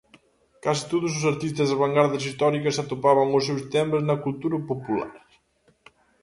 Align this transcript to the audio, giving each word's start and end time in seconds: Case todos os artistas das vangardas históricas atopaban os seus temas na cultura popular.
Case 0.63 0.83
todos 0.93 1.11
os 1.19 1.23
artistas 1.31 1.67
das 1.69 1.79
vangardas 1.83 2.23
históricas 2.29 2.79
atopaban 2.83 3.35
os 3.37 3.45
seus 3.47 3.61
temas 3.73 4.01
na 4.07 4.21
cultura 4.25 4.57
popular. 4.69 5.13